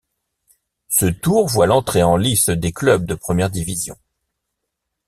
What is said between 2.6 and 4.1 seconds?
clubs de première division.